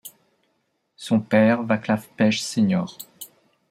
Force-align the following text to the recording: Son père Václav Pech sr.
Son 0.95 1.19
père 1.19 1.61
Václav 1.61 2.09
Pech 2.17 2.41
sr. 2.43 2.87